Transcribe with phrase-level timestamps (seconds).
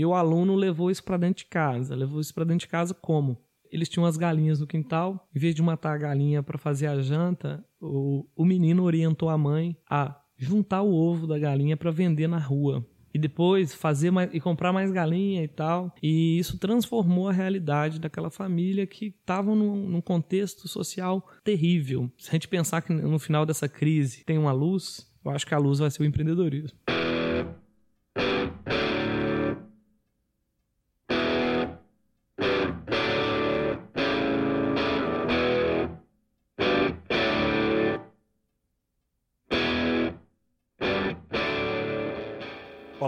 [0.00, 1.94] E o aluno levou isso para dentro de casa.
[1.94, 3.36] Levou isso para dentro de casa como?
[3.70, 5.28] Eles tinham as galinhas no quintal.
[5.36, 9.36] Em vez de matar a galinha para fazer a janta, o, o menino orientou a
[9.36, 12.82] mãe a juntar o ovo da galinha para vender na rua
[13.12, 15.94] e depois fazer mais, e comprar mais galinha e tal.
[16.02, 22.10] E isso transformou a realidade daquela família que estava num, num, contexto social terrível.
[22.16, 25.54] Se a gente pensar que no final dessa crise tem uma luz, eu acho que
[25.54, 26.78] a luz vai ser o empreendedorismo.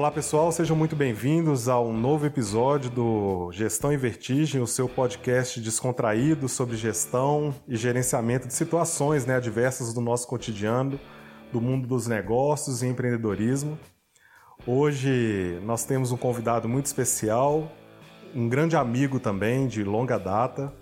[0.03, 4.89] Olá pessoal, sejam muito bem-vindos a um novo episódio do Gestão em Vertigem, o seu
[4.89, 10.99] podcast descontraído sobre gestão e gerenciamento de situações né, adversas do nosso cotidiano,
[11.53, 13.79] do mundo dos negócios e empreendedorismo.
[14.67, 17.71] Hoje nós temos um convidado muito especial,
[18.35, 20.75] um grande amigo também de longa data,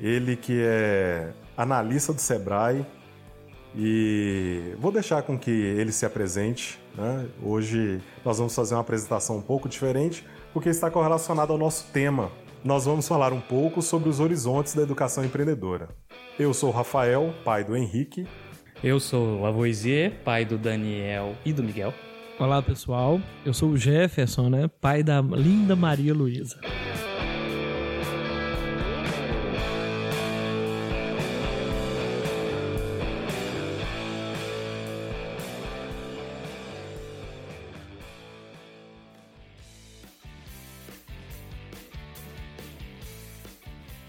[0.00, 2.84] ele que é analista do Sebrae
[3.76, 7.26] e vou deixar com que ele se apresente né?
[7.42, 12.30] Hoje nós vamos fazer uma apresentação um pouco diferente, porque está correlacionado ao nosso tema.
[12.64, 15.88] Nós vamos falar um pouco sobre os horizontes da educação empreendedora.
[16.38, 18.26] Eu sou o Rafael, pai do Henrique.
[18.82, 21.92] Eu sou o Lavoisier, pai do Daniel e do Miguel.
[22.38, 24.68] Olá pessoal, eu sou o Jefferson, né?
[24.80, 26.58] pai da linda Maria Luísa.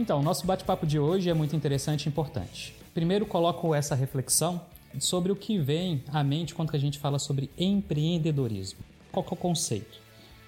[0.04, 2.76] Então, o nosso bate-papo de hoje é muito interessante e importante.
[2.94, 4.60] Primeiro, coloco essa reflexão
[5.00, 8.80] sobre o que vem à mente quando a gente fala sobre empreendedorismo.
[9.14, 10.02] Qual é o conceito?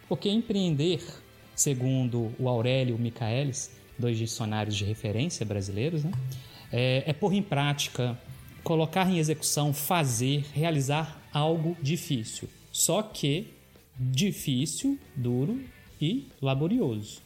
[0.10, 1.02] Porque empreender,
[1.56, 6.12] segundo o Aurélio Michaelis, dois dicionários de referência brasileiros, né?
[6.70, 8.20] é, é pôr em prática,
[8.62, 12.50] colocar em execução, fazer, realizar algo difícil.
[12.74, 13.54] Só que
[13.98, 15.62] difícil, duro
[16.02, 17.24] e laborioso.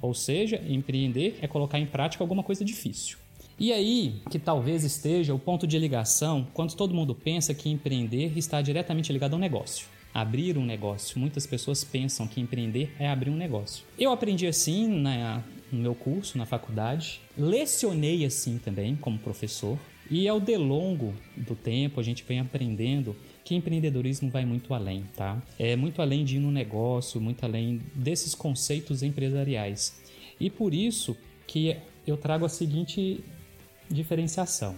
[0.00, 3.18] Ou seja, empreender é colocar em prática alguma coisa difícil.
[3.58, 8.38] E aí que talvez esteja o ponto de ligação quando todo mundo pensa que empreender
[8.38, 9.88] está diretamente ligado ao negócio.
[10.14, 11.18] Abrir um negócio.
[11.18, 13.84] Muitas pessoas pensam que empreender é abrir um negócio.
[13.98, 15.42] Eu aprendi assim na,
[15.72, 17.20] no meu curso, na faculdade.
[17.36, 19.78] Lecionei assim também, como professor.
[20.10, 23.14] E ao delongo do tempo, a gente vem aprendendo
[23.48, 25.42] que empreendedorismo vai muito além, tá?
[25.58, 29.98] É muito além de ir no negócio, muito além desses conceitos empresariais.
[30.38, 31.16] E por isso
[31.46, 31.74] que
[32.06, 33.24] eu trago a seguinte
[33.90, 34.76] diferenciação: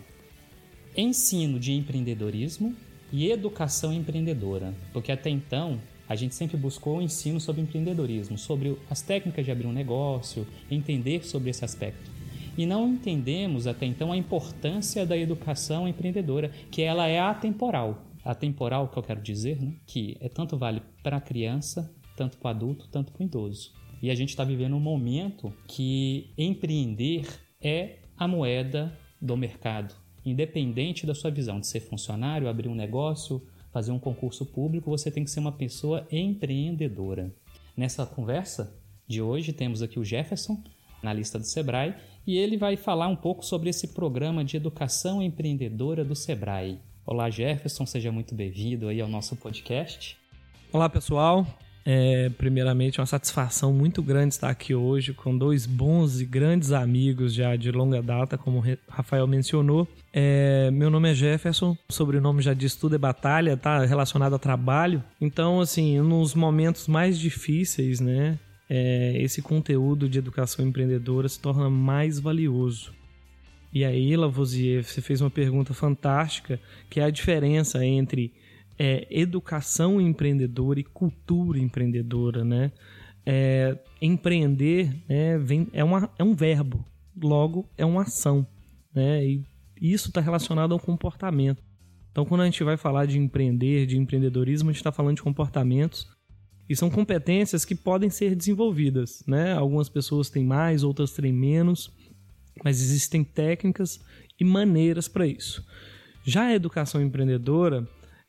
[0.96, 2.72] ensino de empreendedorismo
[3.12, 8.78] e educação empreendedora, porque até então a gente sempre buscou o ensino sobre empreendedorismo, sobre
[8.88, 12.08] as técnicas de abrir um negócio, entender sobre esse aspecto.
[12.56, 18.88] E não entendemos até então a importância da educação empreendedora, que ela é atemporal atemporal
[18.88, 19.76] que eu quero dizer, né?
[19.86, 23.72] que é tanto vale para a criança, tanto para o adulto, tanto para o idoso.
[24.02, 27.26] E a gente está vivendo um momento que empreender
[27.60, 29.94] é a moeda do mercado.
[30.24, 35.10] Independente da sua visão de ser funcionário, abrir um negócio, fazer um concurso público, você
[35.10, 37.34] tem que ser uma pessoa empreendedora.
[37.76, 38.76] Nessa conversa
[39.06, 40.62] de hoje temos aqui o Jefferson,
[41.02, 41.94] na lista do Sebrae,
[42.26, 46.80] e ele vai falar um pouco sobre esse programa de educação empreendedora do Sebrae.
[47.06, 50.16] Olá, Jefferson, seja muito bem-vindo aí ao nosso podcast.
[50.72, 51.46] Olá, pessoal.
[51.84, 57.32] É, primeiramente, uma satisfação muito grande estar aqui hoje com dois bons e grandes amigos
[57.34, 59.88] já de longa data, como o Rafael mencionou.
[60.12, 65.02] É, meu nome é Jefferson, sobrenome já diz tudo é batalha, tá relacionado a trabalho.
[65.20, 68.38] Então, assim, nos momentos mais difíceis, né,
[68.68, 72.99] é, esse conteúdo de educação empreendedora se torna mais valioso.
[73.72, 78.32] E aí, Lavoisier, você fez uma pergunta fantástica, que é a diferença entre
[78.78, 82.72] é, educação empreendedora e cultura empreendedora, né?
[83.24, 86.82] É, empreender né, vem, é, uma, é um verbo,
[87.22, 88.46] logo é uma ação,
[88.92, 89.24] né?
[89.24, 89.44] E
[89.80, 91.62] isso está relacionado ao comportamento.
[92.10, 95.22] Então, quando a gente vai falar de empreender, de empreendedorismo, a gente está falando de
[95.22, 96.08] comportamentos
[96.68, 99.52] e são competências que podem ser desenvolvidas, né?
[99.52, 101.92] Algumas pessoas têm mais, outras têm menos
[102.64, 104.00] mas existem técnicas
[104.38, 105.64] e maneiras para isso.
[106.24, 107.86] Já a educação empreendedora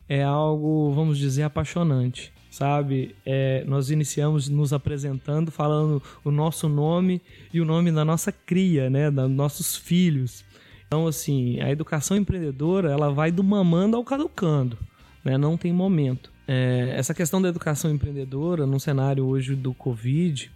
[0.07, 3.15] é algo, vamos dizer, apaixonante, sabe?
[3.25, 7.21] É, nós iniciamos nos apresentando, falando o nosso nome
[7.53, 9.09] e o nome da nossa cria, né?
[9.09, 10.43] dos nossos filhos.
[10.85, 14.77] Então, assim, a educação empreendedora ela vai do mamando ao caducando.
[15.23, 15.37] né?
[15.37, 16.31] não tem momento.
[16.45, 20.51] É, essa questão da educação empreendedora, no cenário hoje do Covid,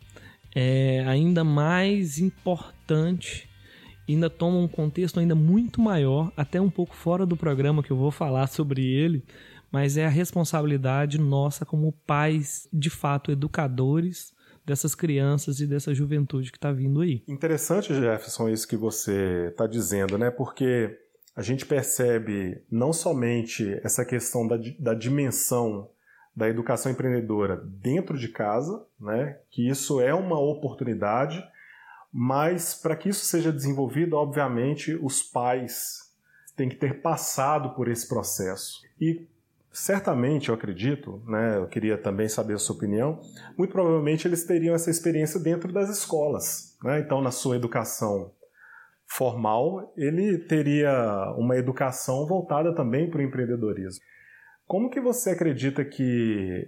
[0.54, 3.48] é ainda mais importante,
[4.14, 7.98] ainda toma um contexto ainda muito maior, até um pouco fora do programa que eu
[7.98, 9.24] vou falar sobre ele,
[9.72, 14.34] mas é a responsabilidade nossa como pais, de fato, educadores
[14.66, 17.24] dessas crianças e dessa juventude que está vindo aí.
[17.28, 20.32] Interessante, Jefferson, isso que você está dizendo, né?
[20.32, 20.98] Porque
[21.36, 25.90] a gente percebe não somente essa questão da, da dimensão
[26.36, 29.38] da educação empreendedora dentro de casa, né?
[29.50, 31.42] Que isso é uma oportunidade,
[32.18, 36.14] mas para que isso seja desenvolvido, obviamente, os pais
[36.56, 38.82] têm que ter passado por esse processo.
[39.02, 39.28] E
[39.70, 43.20] certamente, eu acredito, né, eu queria também saber a sua opinião,
[43.58, 46.78] muito provavelmente eles teriam essa experiência dentro das escolas.
[46.82, 47.02] Né?
[47.02, 48.32] Então, na sua educação
[49.06, 54.02] formal, ele teria uma educação voltada também para o empreendedorismo.
[54.66, 56.66] Como que você acredita que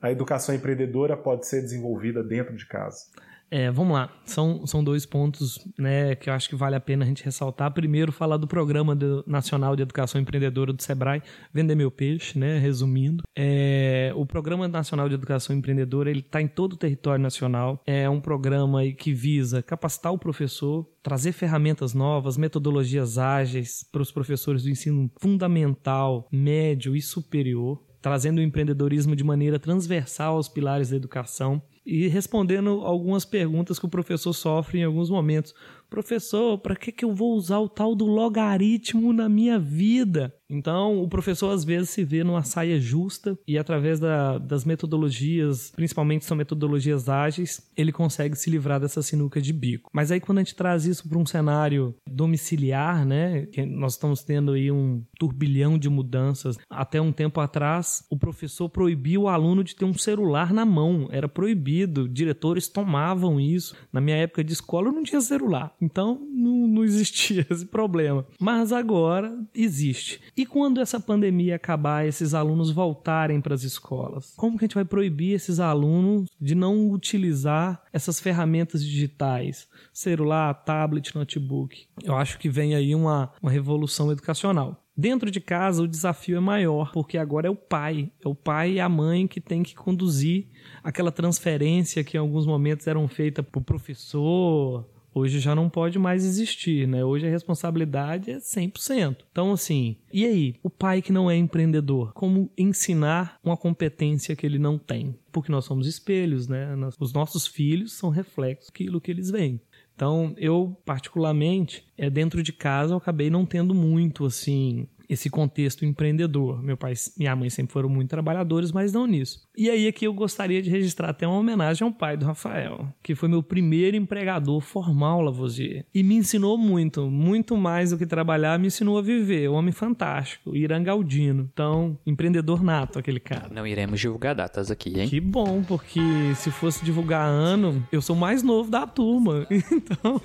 [0.00, 3.06] a educação empreendedora pode ser desenvolvida dentro de casa?
[3.50, 4.10] É, vamos lá.
[4.24, 7.72] São, são dois pontos né, que eu acho que vale a pena a gente ressaltar.
[7.72, 12.58] Primeiro, falar do Programa de, Nacional de Educação Empreendedora do SEBRAE, Vender Meu Peixe, né,
[12.58, 13.24] resumindo.
[13.36, 17.82] É, o Programa Nacional de Educação Empreendedora está em todo o território nacional.
[17.84, 24.12] É um programa que visa capacitar o professor, trazer ferramentas novas, metodologias ágeis para os
[24.12, 30.88] professores do ensino fundamental, médio e superior trazendo o empreendedorismo de maneira transversal aos pilares
[30.88, 35.54] da educação e respondendo algumas perguntas que o professor sofre em alguns momentos.
[35.90, 40.32] Professor, para que, que eu vou usar o tal do logaritmo na minha vida?
[40.50, 45.72] Então, o professor às vezes se vê numa saia justa e através da, das metodologias,
[45.76, 49.90] principalmente são metodologias ágeis, ele consegue se livrar dessa sinuca de bico.
[49.92, 54.24] Mas aí quando a gente traz isso para um cenário domiciliar, né, que nós estamos
[54.24, 56.56] tendo aí um turbilhão de mudanças.
[56.68, 61.08] Até um tempo atrás, o professor proibia o aluno de ter um celular na mão,
[61.12, 63.76] era proibido, diretores tomavam isso.
[63.92, 68.26] Na minha época de escola eu não tinha celular, então não, não existia esse problema.
[68.38, 70.20] Mas agora existe.
[70.36, 74.34] E quando essa pandemia acabar, esses alunos voltarem para as escolas?
[74.36, 79.68] Como que a gente vai proibir esses alunos de não utilizar essas ferramentas digitais?
[79.92, 81.86] Celular, tablet, notebook.
[82.02, 84.84] Eu acho que vem aí uma, uma revolução educacional.
[84.96, 88.72] Dentro de casa, o desafio é maior, porque agora é o pai, é o pai
[88.72, 90.48] e a mãe que tem que conduzir
[90.84, 95.98] aquela transferência que em alguns momentos eram feitas para o professor, Hoje já não pode
[95.98, 97.04] mais existir, né?
[97.04, 99.16] Hoje a responsabilidade é 100%.
[99.30, 100.54] Então, assim, e aí?
[100.62, 105.16] O pai que não é empreendedor, como ensinar uma competência que ele não tem?
[105.32, 106.68] Porque nós somos espelhos, né?
[106.98, 109.60] Os nossos filhos são reflexos daquilo que eles veem.
[109.94, 115.84] Então, eu, particularmente, é dentro de casa, eu acabei não tendo muito, assim, esse contexto
[115.84, 116.62] empreendedor.
[116.62, 119.40] Meu pai e minha mãe sempre foram muito trabalhadores, mas não nisso.
[119.56, 123.16] E aí aqui eu gostaria de registrar até uma homenagem ao pai do Rafael, que
[123.16, 125.84] foi meu primeiro empregador formal, Lavoisier.
[125.92, 129.48] E me ensinou muito, muito mais do que trabalhar, me ensinou a viver.
[129.48, 131.50] Homem fantástico, Irangaldino.
[131.52, 133.48] Então, empreendedor nato aquele cara.
[133.52, 135.08] Não iremos divulgar datas aqui, hein?
[135.08, 136.00] Que bom, porque
[136.36, 139.46] se fosse divulgar ano, eu sou mais novo da turma.
[139.72, 140.20] Então...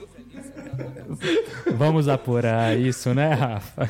[1.78, 3.90] Vamos apurar isso, né, Rafa?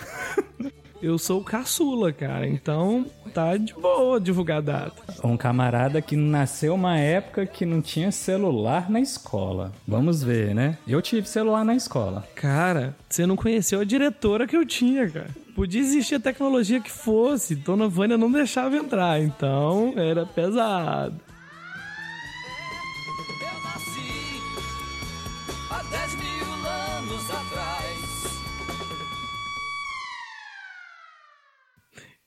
[1.06, 2.48] Eu sou o caçula, cara.
[2.48, 5.04] Então tá de boa divulgar data.
[5.24, 9.72] Um camarada que nasceu uma época que não tinha celular na escola.
[9.88, 10.78] Vamos ver, né?
[10.88, 12.28] Eu tive celular na escola.
[12.34, 15.30] Cara, você não conheceu a diretora que eu tinha, cara.
[15.56, 21.16] Podia existir a tecnologia que fosse, Dona Vânia não deixava entrar, então era pesado.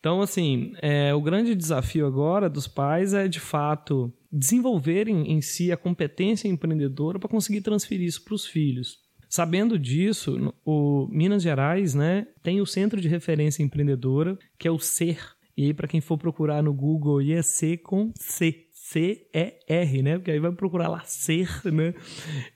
[0.09, 5.71] Então, assim, é, o grande desafio agora dos pais é, de fato, desenvolverem em si
[5.71, 9.01] a competência empreendedora para conseguir transferir isso para os filhos.
[9.29, 14.79] Sabendo disso, o Minas Gerais né, tem o Centro de Referência Empreendedora, que é o
[14.79, 15.19] CER.
[15.55, 18.65] E aí, para quem for procurar no Google, ia ser com C.
[18.73, 20.17] C-E-R, né?
[20.17, 21.93] Porque aí vai procurar lá ser, né?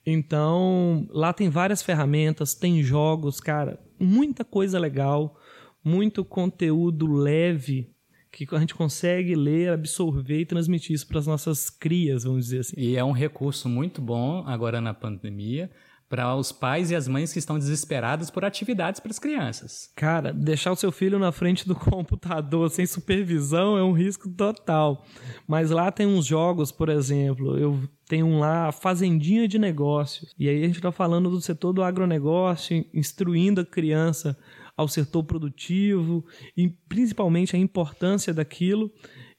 [0.07, 5.37] Então, lá tem várias ferramentas, tem jogos, cara, muita coisa legal
[5.85, 7.91] muito conteúdo leve
[8.33, 12.61] que a gente consegue ler, absorver e transmitir isso para as nossas crias, vamos dizer
[12.61, 12.75] assim.
[12.79, 15.71] E é um recurso muito bom agora na pandemia
[16.13, 19.91] para os pais e as mães que estão desesperados por atividades para as crianças.
[19.97, 25.07] Cara, deixar o seu filho na frente do computador sem supervisão é um risco total.
[25.49, 30.35] Mas lá tem uns jogos, por exemplo, eu tenho um lá, Fazendinha de Negócios.
[30.39, 34.37] E aí a gente está falando do setor do agronegócio, instruindo a criança
[34.77, 36.25] ao setor produtivo
[36.57, 38.91] e principalmente a importância daquilo.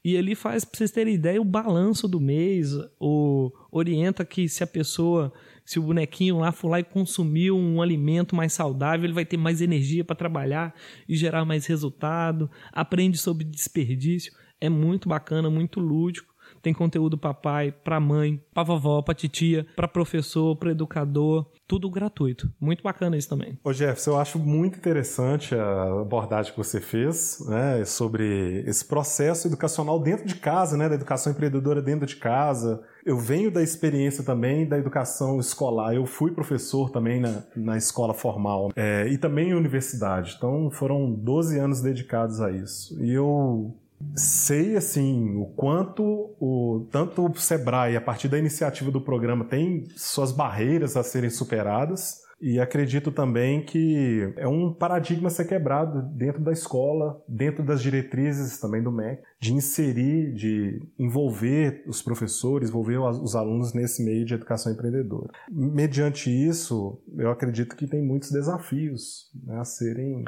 [0.04, 4.62] E ele faz, para vocês terem ideia, o balanço do mês, o, orienta que se
[4.62, 5.32] a pessoa,
[5.64, 9.38] se o bonequinho lá for lá e consumir um alimento mais saudável, ele vai ter
[9.38, 10.74] mais energia para trabalhar
[11.08, 14.30] e gerar mais resultado, aprende sobre desperdício.
[14.60, 16.33] É muito bacana, muito lúdico.
[16.64, 21.90] Tem conteúdo para pai, para mãe, para vovó, para titia, para professor, para educador, tudo
[21.90, 22.50] gratuito.
[22.58, 23.58] Muito bacana isso também.
[23.62, 29.46] Ô Jefferson, eu acho muito interessante a abordagem que você fez, né, sobre esse processo
[29.46, 32.82] educacional dentro de casa, né, da educação empreendedora dentro de casa.
[33.04, 35.94] Eu venho da experiência também da educação escolar.
[35.94, 40.34] Eu fui professor também na, na escola formal é, e também em universidade.
[40.38, 42.98] Então foram 12 anos dedicados a isso.
[43.04, 43.76] E eu
[44.16, 46.02] sei assim o quanto
[46.40, 51.30] o tanto o Sebrae a partir da iniciativa do programa tem suas barreiras a serem
[51.30, 57.64] superadas e acredito também que é um paradigma a ser quebrado dentro da escola, dentro
[57.64, 64.04] das diretrizes também do MEC, de inserir, de envolver os professores, envolver os alunos nesse
[64.04, 65.30] meio de educação empreendedora.
[65.50, 70.24] Mediante isso, eu acredito que tem muitos desafios né, a serem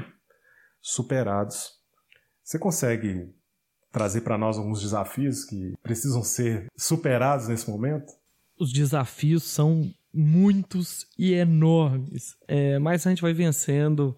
[0.80, 1.72] superados.
[2.42, 3.34] Você consegue
[3.92, 8.12] trazer para nós alguns desafios que precisam ser superados nesse momento?
[8.58, 14.16] Os desafios são muitos e enormes, é, mas a gente vai vencendo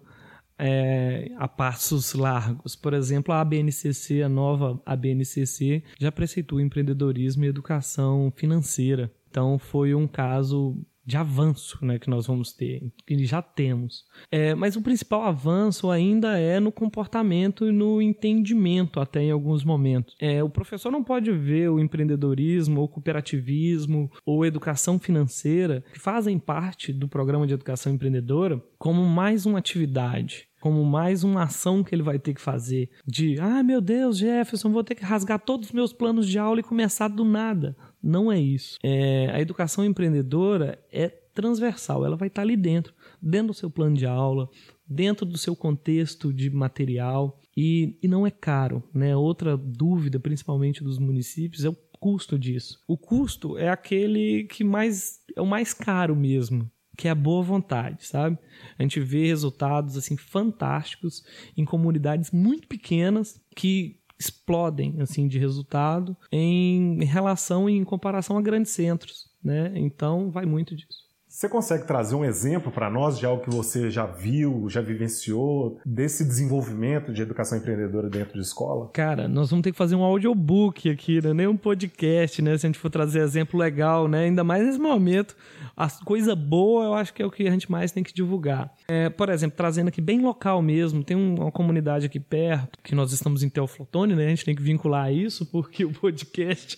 [0.57, 2.75] é, a passos largos.
[2.75, 9.11] Por exemplo, a ABNCC, a nova ABNCC, já preceitua empreendedorismo e educação financeira.
[9.29, 10.75] Então foi um caso
[11.09, 14.05] de avanço né, que nós vamos ter, que já temos.
[14.31, 19.63] É, mas o principal avanço ainda é no comportamento e no entendimento, até em alguns
[19.63, 20.15] momentos.
[20.19, 26.37] É, o professor não pode ver o empreendedorismo, ou cooperativismo, ou educação financeira, que fazem
[26.37, 31.95] parte do programa de educação empreendedora, como mais uma atividade como mais uma ação que
[31.95, 35.69] ele vai ter que fazer de, ah, meu Deus, Jefferson, vou ter que rasgar todos
[35.69, 37.75] os meus planos de aula e começar do nada.
[38.01, 38.77] Não é isso.
[38.83, 43.95] É, a educação empreendedora é transversal, ela vai estar ali dentro, dentro do seu plano
[43.95, 44.49] de aula,
[44.85, 48.83] dentro do seu contexto de material e, e não é caro.
[48.93, 49.15] Né?
[49.15, 52.81] Outra dúvida, principalmente dos municípios, é o custo disso.
[52.87, 57.43] O custo é aquele que mais é o mais caro mesmo, que é a boa
[57.43, 58.37] vontade, sabe?
[58.77, 61.23] A gente vê resultados assim fantásticos
[61.55, 68.41] em comunidades muito pequenas que explodem assim de resultado em relação e em comparação a
[68.41, 69.71] grandes centros, né?
[69.75, 71.08] Então vai muito disso.
[71.39, 75.79] Você consegue trazer um exemplo para nós de algo que você já viu, já vivenciou,
[75.85, 78.89] desse desenvolvimento de educação empreendedora dentro de escola?
[78.91, 81.33] Cara, nós vamos ter que fazer um audiobook aqui, né?
[81.33, 82.57] nem um podcast, né?
[82.57, 84.25] Se a gente for trazer exemplo legal, né?
[84.25, 85.33] Ainda mais nesse momento.
[85.77, 88.73] A coisa boa eu acho que é o que a gente mais tem que divulgar.
[88.89, 93.13] É, por exemplo, trazendo aqui bem local mesmo, tem uma comunidade aqui perto, que nós
[93.13, 94.25] estamos em Teoflotone, né?
[94.25, 96.77] A gente tem que vincular isso, porque o podcast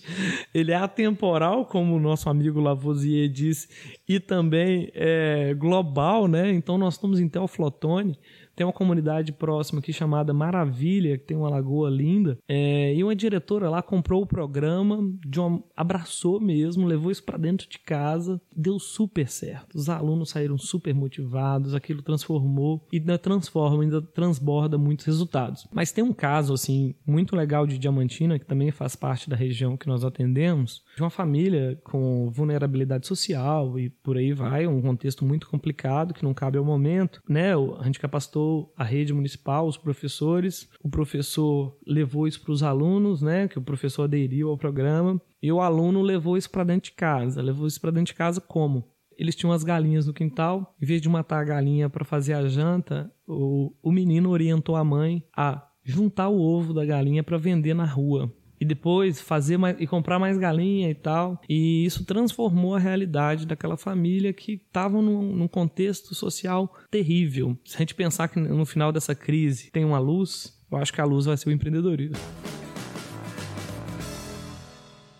[0.54, 3.66] ele é atemporal, como o nosso amigo Lavoisier disse,
[4.08, 4.51] e também
[4.94, 6.50] é global, né?
[6.52, 8.18] Então nós estamos em Teoflotone,
[8.54, 12.38] tem uma comunidade próxima aqui chamada Maravilha, que tem uma lagoa linda.
[12.48, 17.38] É, e uma diretora lá comprou o programa, de uma, abraçou mesmo, levou isso para
[17.38, 19.76] dentro de casa, deu super certo.
[19.76, 25.66] Os alunos saíram super motivados, aquilo transformou e ainda transforma, ainda transborda muitos resultados.
[25.72, 29.76] Mas tem um caso assim muito legal de Diamantina, que também faz parte da região
[29.76, 35.24] que nós atendemos, de uma família com vulnerabilidade social e por aí vai, um contexto
[35.24, 37.52] muito complicado que não cabe ao momento, né?
[37.54, 38.41] A gente capacitou
[38.76, 43.62] a rede municipal, os professores, o professor levou isso para os alunos, né, que o
[43.62, 47.42] professor aderiu ao programa, e o aluno levou isso para dentro de casa.
[47.42, 48.84] Levou isso para dentro de casa como?
[49.18, 52.48] Eles tinham as galinhas no quintal, em vez de matar a galinha para fazer a
[52.48, 57.74] janta, o, o menino orientou a mãe a juntar o ovo da galinha para vender
[57.74, 58.32] na rua
[58.62, 61.40] e depois fazer mais, e comprar mais galinha e tal.
[61.48, 67.58] E isso transformou a realidade daquela família que estava num, num, contexto social terrível.
[67.64, 71.00] Se a gente pensar que no final dessa crise tem uma luz, eu acho que
[71.00, 72.16] a luz vai ser o empreendedorismo.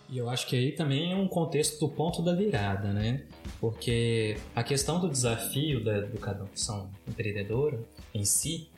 [0.09, 3.23] E eu acho que aí também é um contexto do ponto da virada, né?
[3.59, 7.77] Porque a questão do desafio da educação empreendedora
[8.13, 8.69] em si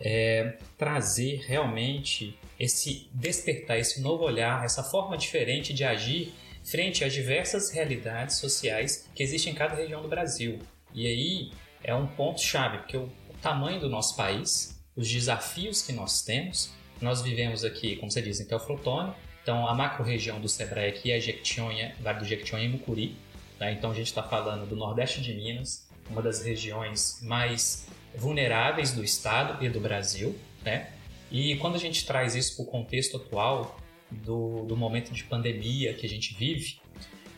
[0.00, 6.32] é trazer realmente esse despertar, esse novo olhar, essa forma diferente de agir
[6.64, 10.58] frente às diversas realidades sociais que existem em cada região do Brasil.
[10.94, 13.10] E aí é um ponto chave, porque o,
[13.42, 18.40] tamanho do nosso país, os desafios que nós temos, nós vivemos aqui, como você diz,
[18.40, 23.14] em Teoflotone, então a macro-região do Sebrae aqui é Jequitinhonha, Vale do Jequitinhonha e Mucuri,
[23.58, 23.70] tá?
[23.70, 29.04] então a gente está falando do nordeste de Minas, uma das regiões mais vulneráveis do
[29.04, 30.34] Estado e do Brasil,
[30.64, 30.90] né?
[31.34, 33.76] E quando a gente traz isso para o contexto atual
[34.08, 36.78] do, do momento de pandemia que a gente vive,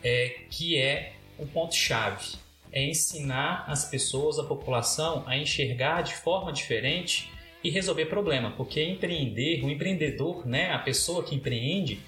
[0.03, 2.35] é, que é um ponto-chave,
[2.71, 7.31] é ensinar as pessoas, a população, a enxergar de forma diferente
[7.63, 11.99] e resolver problema, porque empreender, o empreendedor, né, a pessoa que empreende,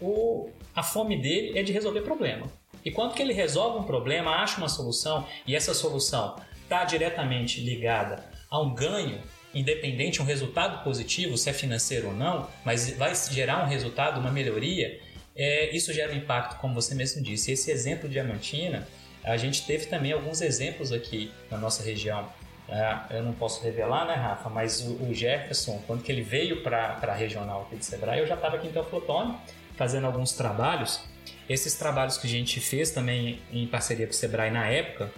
[0.00, 2.46] o, a fome dele é de resolver problema.
[2.84, 7.60] E quando que ele resolve um problema, acha uma solução e essa solução está diretamente
[7.60, 9.20] ligada a um ganho,
[9.54, 14.30] independente, um resultado positivo, se é financeiro ou não, mas vai gerar um resultado, uma
[14.30, 15.00] melhoria,
[15.36, 17.52] é, isso gera um impacto, como você mesmo disse.
[17.52, 18.86] Esse exemplo de Diamantina,
[19.22, 22.28] a gente teve também alguns exemplos aqui na nossa região.
[22.68, 24.48] É, eu não posso revelar, né, Rafa?
[24.48, 28.26] Mas o, o Jefferson, quando que ele veio para a regional aqui de Sebrae, eu
[28.26, 29.36] já estava aqui em Teoflotone
[29.76, 31.02] fazendo alguns trabalhos
[31.48, 35.12] esses trabalhos que a gente fez também em parceria com o Sebrae na época,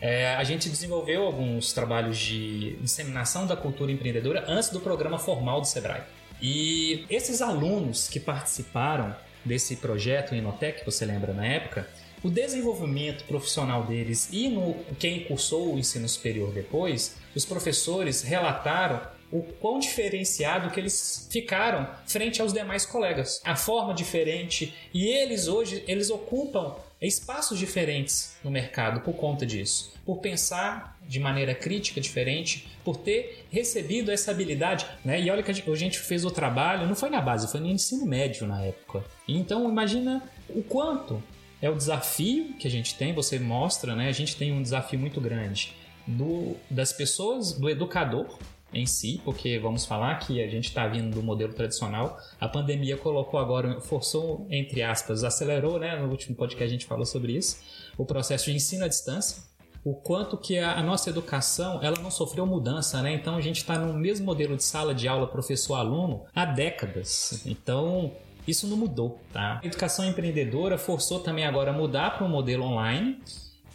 [0.00, 5.60] é, a gente desenvolveu alguns trabalhos de disseminação da cultura empreendedora antes do programa formal
[5.60, 6.02] do Sebrae.
[6.40, 9.14] E esses alunos que participaram
[9.44, 11.88] desse projeto Inotec, você lembra na época,
[12.22, 19.00] o desenvolvimento profissional deles e no quem cursou o ensino superior depois, os professores relataram
[19.30, 23.40] o quão diferenciado que eles ficaram frente aos demais colegas.
[23.44, 26.74] A forma diferente e eles hoje eles ocupam
[27.06, 33.46] espaços diferentes no mercado por conta disso, por pensar de maneira crítica diferente, por ter
[33.50, 35.20] recebido essa habilidade, né?
[35.20, 38.04] E olha que a gente fez o trabalho, não foi na base, foi no ensino
[38.04, 39.04] médio na época.
[39.28, 41.22] Então imagina o quanto
[41.62, 44.08] é o desafio que a gente tem, você mostra, né?
[44.08, 45.74] A gente tem um desafio muito grande
[46.06, 48.38] do, das pessoas, do educador,
[48.72, 52.18] em si, porque vamos falar que a gente está vindo do modelo tradicional.
[52.40, 55.96] A pandemia colocou agora, forçou, entre aspas, acelerou, né?
[55.96, 57.58] No último podcast a gente falou sobre isso,
[57.96, 59.42] o processo de ensino à distância.
[59.84, 63.14] O quanto que a, nossa educação ela não sofreu mudança, né?
[63.14, 67.42] Então a gente está no mesmo modelo de sala de aula professor-aluno há décadas.
[67.46, 68.12] Então
[68.46, 69.60] isso não mudou, tá?
[69.62, 73.18] A educação empreendedora forçou também agora a mudar para um modelo online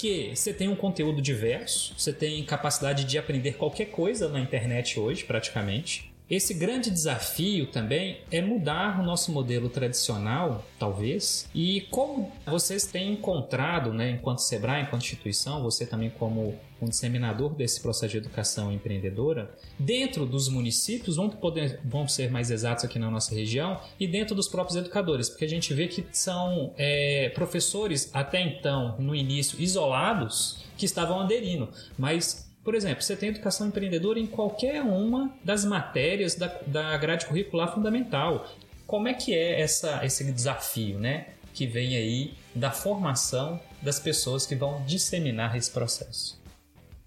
[0.04, 5.00] porque você tem um conteúdo diverso, você tem capacidade de aprender qualquer coisa na internet
[5.00, 6.13] hoje, praticamente.
[6.30, 13.14] Esse grande desafio também é mudar o nosso modelo tradicional, talvez, e como vocês têm
[13.14, 18.72] encontrado, né, enquanto Sebrae, enquanto instituição, você também como um disseminador desse processo de educação
[18.72, 24.08] empreendedora, dentro dos municípios, vamos, poder, vamos ser mais exatos aqui na nossa região, e
[24.08, 29.14] dentro dos próprios educadores, porque a gente vê que são é, professores até então, no
[29.14, 35.34] início, isolados, que estavam aderindo, mas por exemplo, você tem educação empreendedora em qualquer uma
[35.44, 38.48] das matérias da, da grade curricular fundamental.
[38.88, 41.28] Como é que é essa, esse desafio, né?
[41.54, 46.42] Que vem aí da formação das pessoas que vão disseminar esse processo.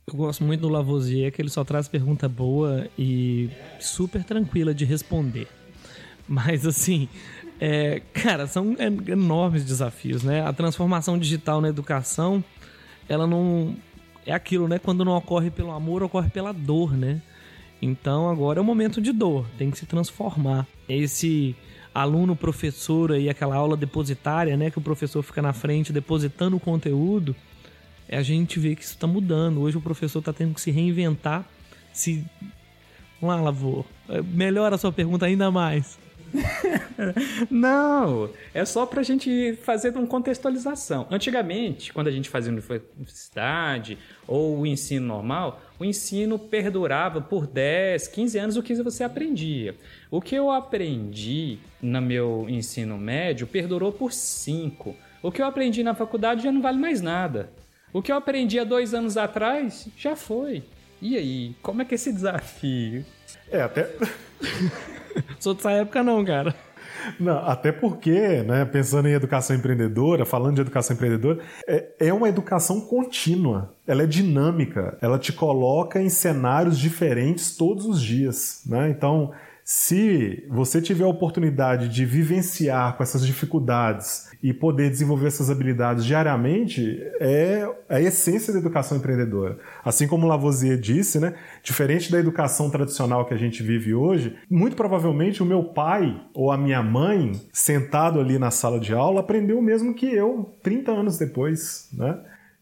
[0.07, 4.85] Eu gosto muito do Lavoisier, que ele só traz pergunta boa e super tranquila de
[4.85, 5.49] responder.
[6.29, 7.09] Mas assim,
[7.59, 10.47] é, cara, são enormes desafios, né?
[10.47, 12.45] A transformação digital na educação,
[13.09, 13.75] ela não
[14.27, 14.79] é aquilo, né?
[14.79, 17.23] Quando não ocorre pelo amor, ocorre pela dor, né?
[17.81, 20.67] Então agora é o momento de dor, tem que se transformar.
[20.89, 21.55] Esse
[21.95, 24.71] aluno professor aí, aquela aula depositária, né?
[24.71, 27.35] Que o professor fica na frente depositando o conteúdo,
[28.09, 29.61] é a gente vê que isso está mudando.
[29.61, 31.45] Hoje o professor está tendo que se reinventar,
[31.93, 32.25] se.
[33.21, 33.85] Vamos lá, Lavô.
[34.27, 35.99] Melhora a sua pergunta ainda mais.
[37.51, 41.07] Não, é só para a gente fazer uma contextualização.
[41.11, 48.09] Antigamente, quando a gente fazia universidade ou o ensino normal, o ensino perdurava por 10,
[48.09, 49.75] 15 anos o que você aprendia.
[50.11, 54.95] O que eu aprendi no meu ensino médio perdurou por 5.
[55.23, 57.51] O que eu aprendi na faculdade já não vale mais nada.
[57.93, 60.63] O que eu aprendi há dois anos atrás já foi.
[61.01, 63.05] E aí, como é que é esse desafio?
[63.51, 63.89] É, até.
[65.39, 66.55] Sou dessa época, não, cara.
[67.21, 72.29] Não, até porque, né, pensando em educação empreendedora, falando de educação empreendedora, é, é uma
[72.29, 73.75] educação contínua.
[73.87, 78.63] Ela é dinâmica, ela te coloca em cenários diferentes todos os dias.
[78.67, 78.91] Né?
[78.91, 79.33] Então,
[79.65, 86.05] se você tiver a oportunidade de vivenciar com essas dificuldades e poder desenvolver essas habilidades
[86.05, 89.59] diariamente, é a essência da educação empreendedora.
[89.85, 94.77] Assim como Lavoisier disse, né, diferente da educação tradicional que a gente vive hoje, muito
[94.77, 99.59] provavelmente o meu pai ou a minha mãe, sentado ali na sala de aula, aprendeu
[99.59, 101.89] o mesmo que eu 30 anos depois.
[101.93, 102.19] Né?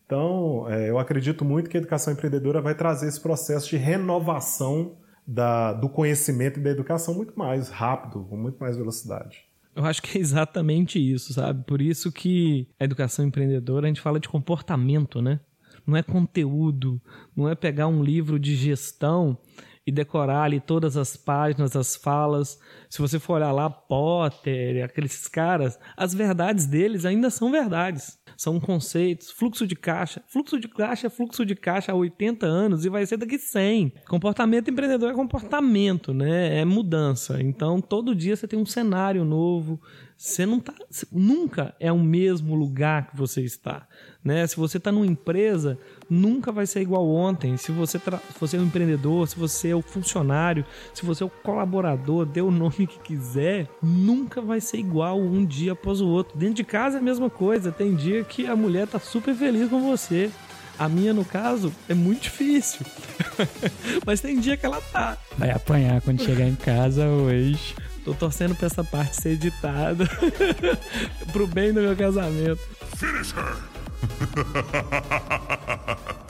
[0.07, 4.97] Então, é, eu acredito muito que a educação empreendedora vai trazer esse processo de renovação
[5.27, 9.45] da, do conhecimento e da educação muito mais rápido, com muito mais velocidade.
[9.75, 11.65] Eu acho que é exatamente isso, sabe?
[11.65, 15.41] Por isso que a educação empreendedora a gente fala de comportamento, né?
[15.87, 17.01] não é conteúdo,
[17.37, 19.39] não é pegar um livro de gestão
[19.87, 22.59] e decorar ali todas as páginas, as falas.
[22.89, 28.19] Se você for olhar lá, Potter, aqueles caras, as verdades deles ainda são verdades.
[28.37, 30.23] São conceitos, fluxo de caixa.
[30.27, 33.93] Fluxo de caixa é fluxo de caixa há 80 anos e vai ser daqui 100.
[34.09, 36.61] Comportamento empreendedor é comportamento, né?
[36.61, 37.41] É mudança.
[37.41, 39.81] Então, todo dia você tem um cenário novo,
[40.17, 40.73] você não tá,
[41.13, 43.87] nunca é o mesmo lugar que você está,
[44.23, 44.47] né?
[44.47, 47.57] Se você está numa empresa, nunca vai ser igual ontem.
[47.57, 51.27] Se você, se você é um empreendedor, se você é o funcionário, se você é
[51.27, 56.09] o colaborador, dê o nome que quiser, nunca vai ser igual um dia após o
[56.09, 56.39] outro.
[56.39, 57.73] Dentro de casa é a mesma coisa.
[57.73, 60.31] Tem dia que a mulher tá super feliz com você.
[60.79, 62.85] A minha, no caso, é muito difícil.
[64.05, 65.17] Mas tem dia que ela tá.
[65.39, 67.75] Vai apanhar quando chegar em casa hoje.
[68.05, 70.05] Tô torcendo pra essa parte ser editada.
[71.33, 72.61] pro bem do meu casamento.
[72.97, 73.57] Finish her!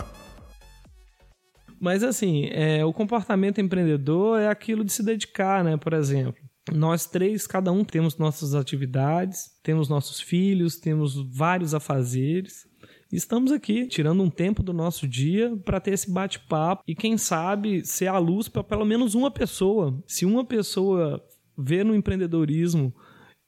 [1.81, 5.77] Mas assim, é, o comportamento empreendedor é aquilo de se dedicar, né?
[5.77, 12.67] Por exemplo, nós três, cada um temos nossas atividades, temos nossos filhos, temos vários afazeres.
[13.13, 17.85] Estamos aqui tirando um tempo do nosso dia para ter esse bate-papo e quem sabe
[17.85, 20.03] ser a luz para pelo menos uma pessoa.
[20.07, 21.23] Se uma pessoa
[21.57, 22.95] ver no empreendedorismo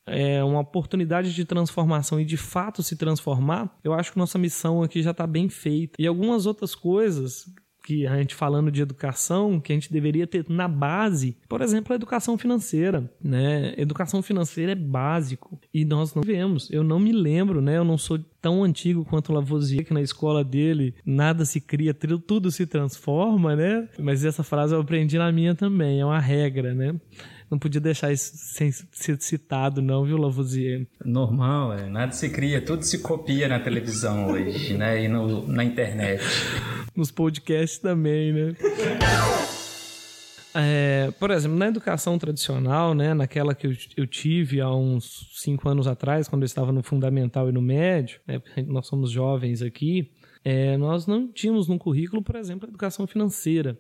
[0.07, 4.83] é, uma oportunidade de transformação e de fato se transformar, eu acho que nossa missão
[4.83, 5.95] aqui já está bem feita.
[5.99, 7.47] E algumas outras coisas
[7.87, 11.93] que a gente falando de educação, que a gente deveria ter na base, por exemplo,
[11.93, 13.75] a educação financeira, né?
[13.77, 16.69] Educação financeira é básico e nós não vemos.
[16.69, 17.79] Eu não me lembro, né?
[17.79, 22.51] Eu não sou tão antigo quanto Lavoisier, que na escola dele nada se cria, tudo
[22.51, 23.89] se transforma, né?
[24.01, 26.93] Mas essa frase eu aprendi na minha também, é uma regra, né?
[27.51, 30.87] Não podia deixar isso sem ser citado, não, viu, Lavoisier?
[31.05, 31.89] Normal, é.
[31.89, 35.05] Nada se cria, tudo se copia na televisão hoje, né?
[35.05, 36.23] E no, na internet.
[36.95, 38.57] Nos podcasts também, né?
[40.59, 45.69] É, por exemplo, na educação tradicional, né, naquela que eu, eu, tive há uns cinco
[45.69, 50.11] anos atrás, quando eu estava no fundamental e no médio, né, nós somos jovens aqui,
[50.43, 53.79] é, nós não tínhamos no currículo, por exemplo, a educação financeira.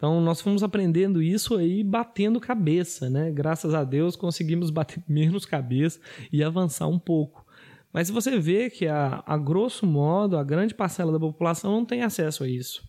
[0.00, 3.30] Então nós fomos aprendendo isso aí batendo cabeça, né?
[3.30, 6.00] Graças a Deus conseguimos bater menos cabeça
[6.32, 7.44] e avançar um pouco.
[7.92, 12.00] Mas você vê que a, a grosso modo a grande parcela da população não tem
[12.02, 12.82] acesso a isso.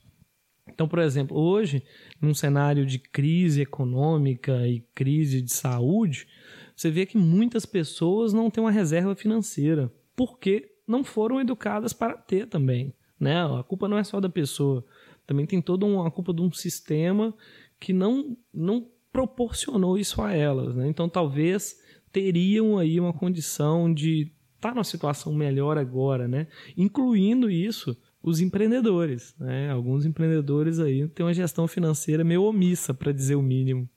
[0.69, 1.83] Então, por exemplo, hoje,
[2.21, 6.27] num cenário de crise econômica e crise de saúde,
[6.73, 12.13] você vê que muitas pessoas não têm uma reserva financeira, porque não foram educadas para
[12.13, 12.93] ter também.
[13.19, 13.43] Né?
[13.43, 14.85] A culpa não é só da pessoa
[15.31, 17.33] também tem toda uma culpa de um sistema
[17.79, 20.75] que não, não proporcionou isso a elas.
[20.75, 20.89] Né?
[20.89, 21.79] Então, talvez
[22.11, 26.47] teriam aí uma condição de estar tá numa situação melhor agora, né?
[26.75, 29.33] incluindo isso os empreendedores.
[29.39, 29.71] Né?
[29.71, 33.89] Alguns empreendedores aí têm uma gestão financeira meio omissa, para dizer o mínimo.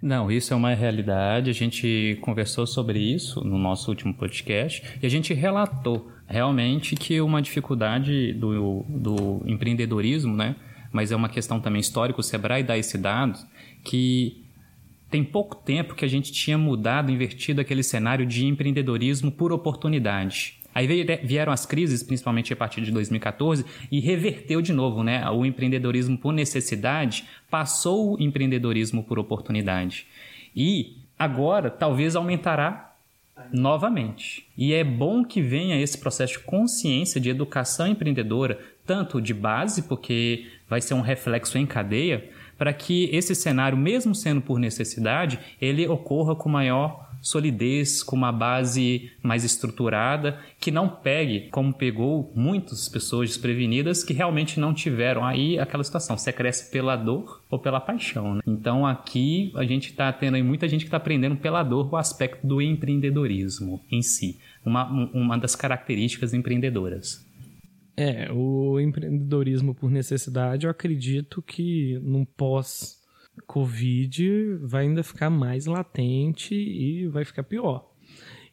[0.00, 1.50] Não, isso é uma realidade.
[1.50, 7.20] A gente conversou sobre isso no nosso último podcast e a gente relatou realmente que
[7.20, 10.54] uma dificuldade do, do empreendedorismo, né?
[10.92, 13.38] Mas é uma questão também histórica, o Sebrae dá esse dado,
[13.84, 14.44] que
[15.10, 20.57] tem pouco tempo que a gente tinha mudado, invertido aquele cenário de empreendedorismo por oportunidade.
[20.78, 20.86] Aí
[21.24, 25.28] vieram as crises, principalmente a partir de 2014, e reverteu de novo, né?
[25.28, 30.06] O empreendedorismo por necessidade passou o empreendedorismo por oportunidade.
[30.54, 32.94] E agora talvez aumentará
[33.52, 34.46] novamente.
[34.56, 39.82] E é bom que venha esse processo de consciência, de educação empreendedora, tanto de base,
[39.82, 45.40] porque vai ser um reflexo em cadeia, para que esse cenário, mesmo sendo por necessidade,
[45.60, 52.32] ele ocorra com maior solidez, com uma base mais estruturada, que não pegue, como pegou
[52.34, 56.16] muitas pessoas desprevenidas que realmente não tiveram aí aquela situação.
[56.16, 58.36] Você cresce pela dor ou pela paixão.
[58.36, 58.42] Né?
[58.46, 61.96] Então aqui a gente está tendo aí muita gente que está aprendendo pela dor o
[61.96, 67.26] aspecto do empreendedorismo em si, uma, uma das características empreendedoras.
[67.96, 72.97] É, o empreendedorismo por necessidade, eu acredito que num pós
[73.46, 77.90] Covid vai ainda ficar mais latente e vai ficar pior.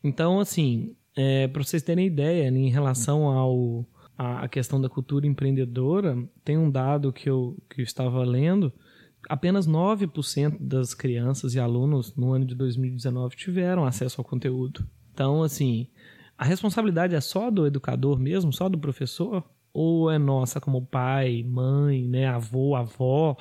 [0.03, 3.85] Então, assim, é, para vocês terem ideia, né, em relação ao
[4.17, 8.71] a, questão da cultura empreendedora, tem um dado que eu, que eu estava lendo,
[9.29, 14.87] apenas 9% das crianças e alunos no ano de 2019 tiveram acesso ao conteúdo.
[15.13, 15.87] Então, assim,
[16.37, 19.43] a responsabilidade é só do educador mesmo, só do professor?
[19.73, 23.35] Ou é nossa como pai, mãe, né, avô, avó?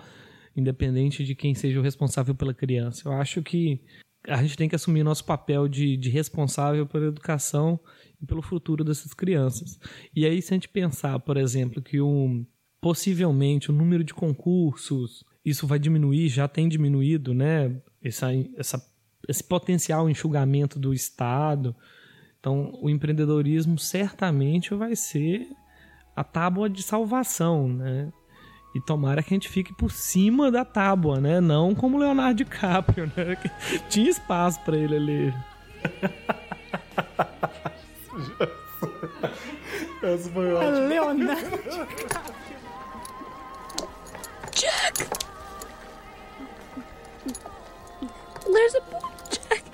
[0.56, 3.08] Independente de quem seja o responsável pela criança.
[3.08, 3.80] Eu acho que
[4.26, 7.78] a gente tem que assumir nosso papel de, de responsável pela educação
[8.20, 9.78] e pelo futuro dessas crianças.
[10.14, 12.46] E aí, se a gente pensar, por exemplo, que um,
[12.80, 17.76] possivelmente o número de concursos, isso vai diminuir, já tem diminuído, né?
[18.02, 18.94] Essa, essa,
[19.28, 21.76] esse potencial enxugamento do Estado.
[22.40, 25.48] Então, o empreendedorismo certamente vai ser
[26.16, 28.12] a tábua de salvação, né?
[28.74, 31.40] E tomara que a gente fique por cima da tábua, né?
[31.40, 33.37] Não como Leonardo DiCaprio, né?
[33.88, 35.34] Tinha espaço para ele ali.
[40.02, 40.70] Essa foi ótima.
[40.88, 42.06] Leonardo DiCaprio.
[44.54, 45.04] Jack!
[48.44, 49.64] There's a boy, Jack!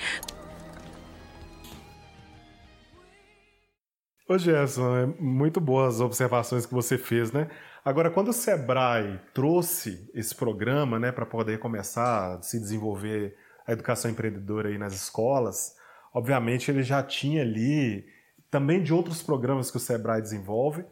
[4.29, 7.49] Ô Gerson, é muito boas as observações que você fez, né?
[7.85, 13.73] Agora, quando o Sebrae trouxe esse programa, né, para poder começar a se desenvolver a
[13.73, 15.77] educação empreendedora aí nas escolas,
[16.13, 18.05] obviamente ele já tinha ali,
[18.51, 20.85] também de outros programas que o Sebrae desenvolve,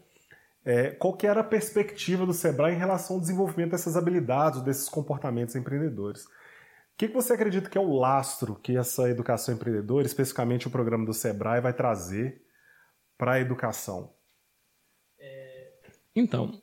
[0.65, 4.89] é, qual que era a perspectiva do Sebrae em relação ao desenvolvimento dessas habilidades, desses
[4.89, 6.25] comportamentos empreendedores.
[6.25, 6.31] O
[6.97, 11.05] que, que você acredita que é o lastro que essa educação empreendedora, especificamente o programa
[11.05, 12.43] do Sebrae, vai trazer
[13.17, 14.13] para a educação?
[16.19, 16.61] Então,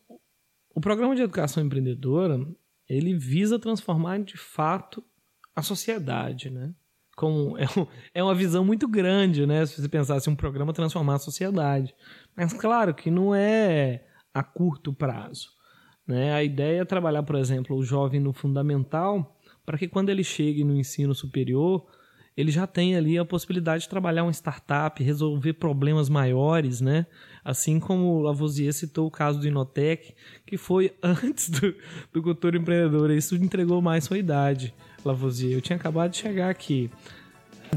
[0.76, 2.38] o programa de educação empreendedora,
[2.88, 5.02] ele visa transformar de fato
[5.56, 6.76] a sociedade, né?
[7.16, 7.66] Como é,
[8.14, 9.66] é uma visão muito grande, né?
[9.66, 11.96] Se você pensasse um programa transformar a sociedade.
[12.36, 15.48] Mas claro que não é a curto prazo.
[16.06, 16.34] Né?
[16.34, 20.64] A ideia é trabalhar, por exemplo, o jovem no fundamental para que quando ele chegue
[20.64, 21.88] no ensino superior,
[22.38, 27.06] ele já tenha ali a possibilidade de trabalhar uma startup, resolver problemas maiores, né?
[27.44, 30.14] Assim como Lavoisier citou o caso do Inotec,
[30.46, 31.74] que foi antes do,
[32.12, 33.16] do Cultura Empreendedora.
[33.16, 35.54] Isso entregou mais sua idade, Lavoisier.
[35.54, 36.90] Eu tinha acabado de chegar aqui.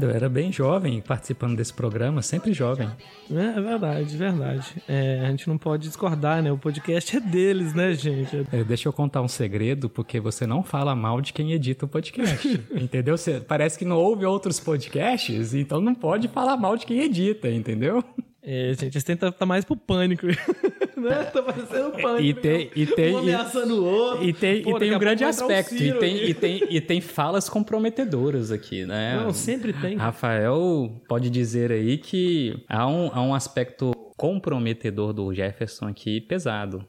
[0.01, 2.89] Eu era bem jovem participando desse programa, sempre jovem.
[3.31, 4.75] É, é verdade, verdade.
[4.87, 6.51] É, a gente não pode discordar, né?
[6.51, 8.45] O podcast é deles, né, gente?
[8.51, 11.87] É, deixa eu contar um segredo, porque você não fala mal de quem edita o
[11.87, 12.47] podcast.
[12.71, 13.17] entendeu?
[13.17, 17.49] Você, parece que não ouve outros podcasts, então não pode falar mal de quem edita,
[17.49, 18.03] entendeu?
[18.51, 20.25] É, gente, eles tentam estar mais pro pânico.
[20.97, 21.23] né?
[21.31, 22.23] Tá parecendo pânico.
[22.23, 24.27] E tem, e tem, um ameaçando o outro.
[24.27, 25.75] E tem, Pô, e tem um grande aspecto.
[25.75, 29.21] E tem, e, tem, e tem falas comprometedoras aqui, né?
[29.23, 29.97] Não, sempre tem.
[29.97, 36.83] Rafael pode dizer aí que há um, há um aspecto comprometedor do Jefferson aqui pesado.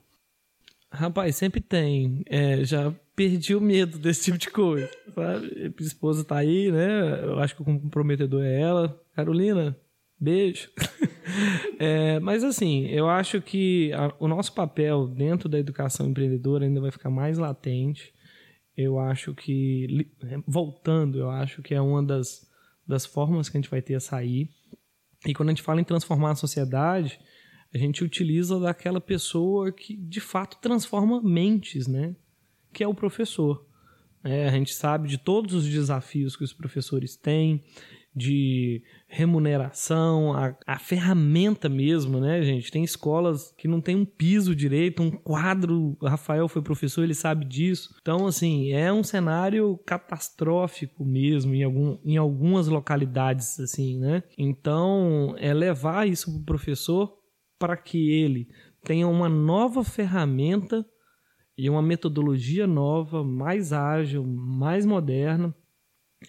[0.90, 2.22] Rapaz, sempre tem.
[2.24, 4.88] É, já perdi o medo desse tipo de coisa.
[5.14, 5.54] Sabe?
[5.54, 7.22] Minha esposa tá aí, né?
[7.22, 8.98] Eu acho que o comprometedor é ela.
[9.14, 9.76] Carolina,
[10.20, 10.70] beijo.
[11.78, 16.80] É, mas assim, eu acho que a- o nosso papel dentro da educação empreendedora ainda
[16.80, 18.12] vai ficar mais latente.
[18.76, 20.10] Eu acho que, li-
[20.46, 22.50] voltando, eu acho que é uma das,
[22.86, 24.50] das formas que a gente vai ter a sair.
[25.24, 27.18] E quando a gente fala em transformar a sociedade,
[27.72, 32.16] a gente utiliza daquela pessoa que de fato transforma mentes, né?
[32.72, 33.64] Que é o professor.
[34.24, 37.62] É, a gente sabe de todos os desafios que os professores têm,
[38.14, 42.70] de remuneração, a, a ferramenta mesmo, né, gente?
[42.70, 45.96] Tem escolas que não tem um piso direito, um quadro.
[46.00, 47.94] O Rafael foi professor, ele sabe disso.
[48.00, 54.22] Então, assim, é um cenário catastrófico mesmo em, algum, em algumas localidades, assim, né?
[54.36, 57.16] Então, é levar isso para o professor
[57.58, 58.48] para que ele
[58.82, 60.84] tenha uma nova ferramenta
[61.56, 65.54] e uma metodologia nova, mais ágil, mais moderna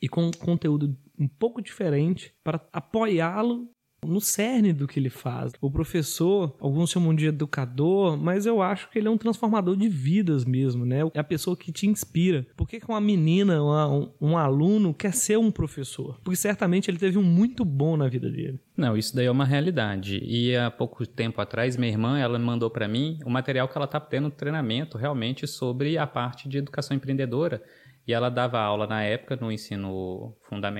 [0.02, 3.70] e com conteúdo um pouco diferente para apoiá-lo
[4.04, 5.54] no cerne do que ele faz.
[5.62, 9.88] O professor, alguns chamam de educador, mas eu acho que ele é um transformador de
[9.88, 11.02] vidas mesmo, né?
[11.14, 12.48] É a pessoa que te inspira.
[12.58, 16.20] Por que, uma menina, uma- um, um aluno quer ser um professor?
[16.24, 18.60] Porque certamente ele teve um muito bom na vida dele.
[18.76, 20.20] Não, isso daí é uma realidade.
[20.24, 23.86] E há pouco tempo atrás, minha irmã, ela mandou para mim o material que ela
[23.86, 27.62] está tendo treinamento realmente sobre a parte de educação empreendedora.
[28.08, 30.36] E ela dava aula na época no ensino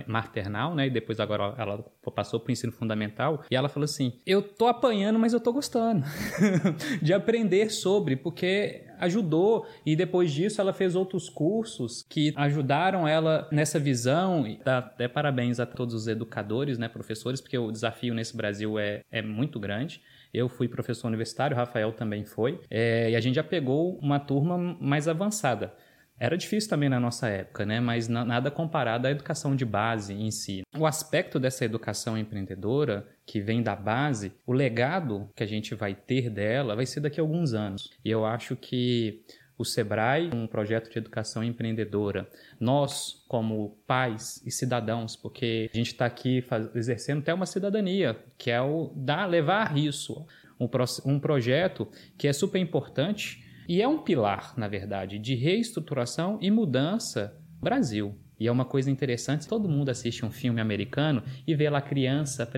[0.08, 0.88] maternal, né?
[0.88, 3.44] E depois agora ela passou para o ensino fundamental.
[3.50, 6.04] E ela falou assim: Eu tô apanhando, mas eu tô gostando
[7.02, 9.66] de aprender sobre, porque ajudou.
[9.86, 14.48] E depois disso ela fez outros cursos que ajudaram ela nessa visão.
[14.48, 18.80] E dá até parabéns a todos os educadores, né, professores, porque o desafio nesse Brasil
[18.80, 20.02] é, é muito grande.
[20.34, 24.58] Eu fui professor universitário, Rafael também foi, é, e a gente já pegou uma turma
[24.80, 25.74] mais avançada.
[26.22, 27.80] Era difícil também na nossa época, né?
[27.80, 30.62] Mas na- nada comparado à educação de base em si.
[30.78, 35.96] O aspecto dessa educação empreendedora, que vem da base, o legado que a gente vai
[35.96, 37.90] ter dela vai ser daqui a alguns anos.
[38.06, 39.24] E eu acho que
[39.58, 42.30] o Sebrae, um projeto de educação empreendedora,
[42.60, 48.16] nós, como pais e cidadãos, porque a gente está aqui faz, exercendo até uma cidadania,
[48.38, 50.24] que é o da, levar isso,
[50.60, 50.70] um,
[51.04, 56.50] um projeto que é super importante e é um pilar, na verdade, de reestruturação e
[56.52, 58.16] mudança Brasil.
[58.42, 61.82] E é uma coisa interessante, todo mundo assiste um filme americano e vê lá a
[61.82, 62.50] criança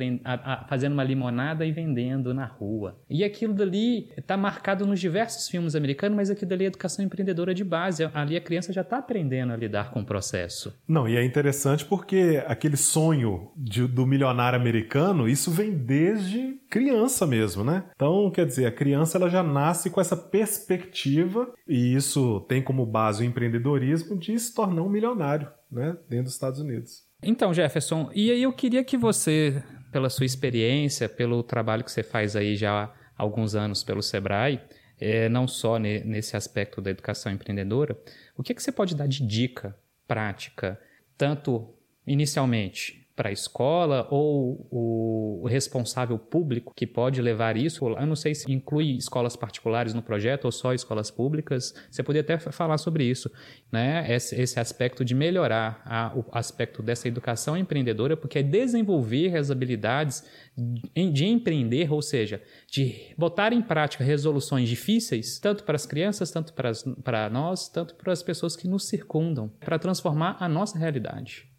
[0.70, 2.98] fazendo uma limonada e vendendo na rua.
[3.10, 7.54] E aquilo dali está marcado nos diversos filmes americanos, mas aquilo dali é educação empreendedora
[7.54, 8.10] de base.
[8.14, 10.74] Ali a criança já está aprendendo a lidar com o processo.
[10.88, 17.28] Não, e é interessante porque aquele sonho de, do milionário americano, isso vem desde criança
[17.28, 17.84] mesmo, né?
[17.96, 22.84] Então, quer dizer, a criança ela já nasce com essa perspectiva e isso tem como
[22.84, 27.04] base o empreendedorismo de se tornar um milionário né, dentro dos Estados Unidos.
[27.22, 32.02] Então, Jefferson, e aí eu queria que você, pela sua experiência, pelo trabalho que você
[32.02, 34.60] faz aí já há alguns anos pelo Sebrae,
[35.00, 37.96] é, não só ne, nesse aspecto da educação empreendedora,
[38.36, 40.80] o que, é que você pode dar de dica prática,
[41.16, 41.72] tanto
[42.08, 47.86] inicialmente para a escola ou o responsável público que pode levar isso?
[47.86, 51.74] Eu não sei se inclui escolas particulares no projeto ou só escolas públicas.
[51.92, 53.32] Você poderia até falar sobre isso,
[53.72, 54.06] né?
[54.12, 59.52] Esse, esse aspecto de melhorar a, o aspecto dessa educação empreendedora, porque é desenvolver as
[59.52, 60.24] habilidades
[60.58, 66.32] de, de empreender, ou seja, de botar em prática resoluções difíceis, tanto para as crianças,
[66.32, 70.50] tanto para, as, para nós, tanto para as pessoas que nos circundam, para transformar a
[70.50, 71.53] nossa realidade.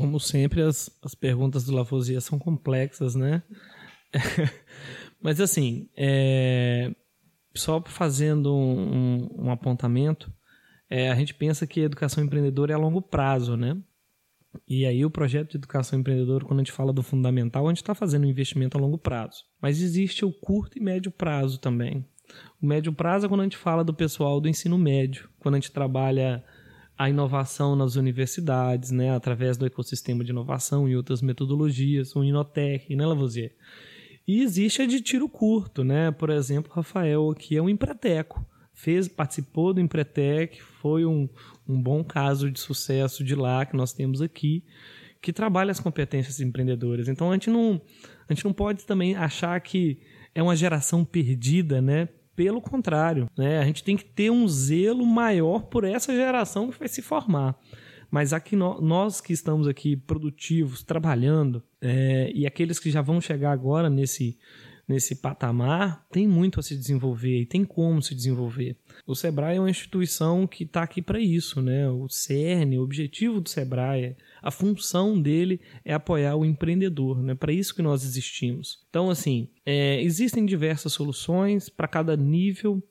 [0.00, 3.42] Como sempre, as, as perguntas do Lavoisier são complexas, né?
[5.22, 6.90] Mas assim, é...
[7.54, 10.32] só fazendo um, um apontamento,
[10.88, 13.76] é, a gente pensa que educação empreendedora é a longo prazo, né?
[14.66, 17.82] E aí o projeto de educação empreendedora, quando a gente fala do fundamental, a gente
[17.82, 19.44] está fazendo um investimento a longo prazo.
[19.62, 22.04] Mas existe o curto e médio prazo também.
[22.60, 25.58] O médio prazo é quando a gente fala do pessoal do ensino médio, quando a
[25.58, 26.44] gente trabalha
[27.00, 32.94] a inovação nas universidades, né, através do ecossistema de inovação e outras metodologias, o Inotec,
[32.94, 33.56] né, Lavoisier?
[34.28, 36.10] E existe a de tiro curto, né?
[36.10, 41.26] Por exemplo, Rafael aqui é um empreteco, fez, participou do Empretec, foi um,
[41.66, 44.62] um bom caso de sucesso de lá que nós temos aqui,
[45.22, 47.08] que trabalha as competências empreendedoras.
[47.08, 47.80] Então a gente não,
[48.28, 50.02] a gente não pode também achar que
[50.34, 52.10] é uma geração perdida, né?
[52.34, 53.58] Pelo contrário, né?
[53.58, 57.58] a gente tem que ter um zelo maior por essa geração que vai se formar.
[58.10, 63.52] Mas aqui nós que estamos aqui produtivos, trabalhando, é, e aqueles que já vão chegar
[63.52, 64.36] agora nesse,
[64.88, 68.76] nesse patamar, tem muito a se desenvolver e tem como se desenvolver.
[69.06, 71.88] O Sebrae é uma instituição que está aqui para isso, né?
[71.88, 77.34] O CERN, o objetivo do Sebrae é a função dele é apoiar o empreendedor, né?
[77.34, 78.84] Para isso que nós existimos.
[78.88, 82.82] Então, assim, é, existem diversas soluções para cada nível.